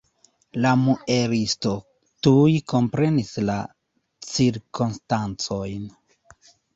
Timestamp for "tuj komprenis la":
2.27-3.57